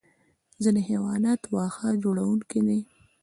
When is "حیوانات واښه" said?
0.89-1.89